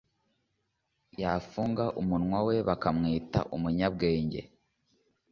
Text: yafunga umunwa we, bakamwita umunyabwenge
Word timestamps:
yafunga 1.21 1.83
umunwa 2.01 2.39
we, 2.47 2.55
bakamwita 2.67 3.39
umunyabwenge 3.55 4.41